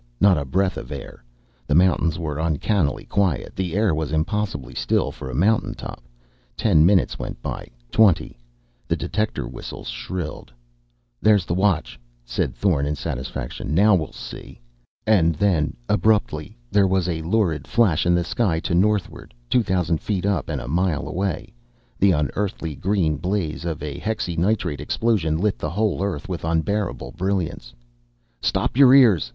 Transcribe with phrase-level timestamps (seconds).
[0.19, 1.23] Not a breath of air.
[1.67, 3.55] The mountains were uncannily quiet.
[3.55, 6.01] The air was impossibly still, for a mountain top.
[6.57, 7.67] Ten minutes went by.
[7.91, 8.39] Twenty.
[8.87, 10.51] The detector whistles shrilled.
[11.21, 13.75] "There's the Watch," said Thorn in satisfaction.
[13.75, 14.59] "Now we'll see!"
[15.05, 19.35] And then, abruptly, there was a lurid flash in the sky to northward.
[19.51, 21.53] Two thousand feet up and a mile away,
[21.99, 27.71] the unearthly green blaze of a hexynitrate explosion lit the whole earth with unbearable brilliance.
[28.41, 29.29] "Stop your ears!"